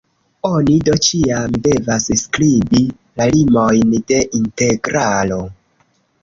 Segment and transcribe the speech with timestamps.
[0.47, 2.81] Oni do ĉiam devas skribi
[3.21, 5.39] la limojn de integralo.